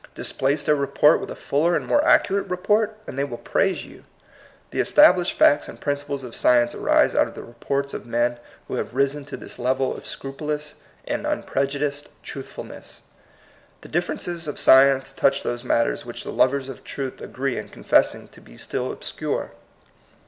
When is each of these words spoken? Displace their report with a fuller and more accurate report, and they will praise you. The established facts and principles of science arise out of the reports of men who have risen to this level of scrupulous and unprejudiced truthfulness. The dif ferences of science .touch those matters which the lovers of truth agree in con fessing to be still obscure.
Displace 0.15 0.63
their 0.63 0.73
report 0.73 1.19
with 1.21 1.29
a 1.29 1.35
fuller 1.35 1.75
and 1.75 1.85
more 1.85 2.03
accurate 2.03 2.49
report, 2.49 2.97
and 3.05 3.19
they 3.19 3.23
will 3.23 3.37
praise 3.37 3.85
you. 3.85 4.03
The 4.71 4.79
established 4.79 5.33
facts 5.37 5.69
and 5.69 5.79
principles 5.79 6.23
of 6.23 6.33
science 6.33 6.73
arise 6.73 7.13
out 7.13 7.27
of 7.27 7.35
the 7.35 7.43
reports 7.43 7.93
of 7.93 8.07
men 8.07 8.39
who 8.67 8.73
have 8.77 8.95
risen 8.95 9.25
to 9.25 9.37
this 9.37 9.59
level 9.59 9.95
of 9.95 10.07
scrupulous 10.07 10.73
and 11.07 11.27
unprejudiced 11.27 12.09
truthfulness. 12.23 13.03
The 13.81 13.89
dif 13.89 14.07
ferences 14.07 14.47
of 14.47 14.57
science 14.57 15.11
.touch 15.11 15.43
those 15.43 15.63
matters 15.63 16.03
which 16.03 16.23
the 16.23 16.31
lovers 16.31 16.67
of 16.67 16.83
truth 16.83 17.21
agree 17.21 17.59
in 17.59 17.69
con 17.69 17.83
fessing 17.83 18.31
to 18.31 18.41
be 18.41 18.57
still 18.57 18.91
obscure. 18.91 19.51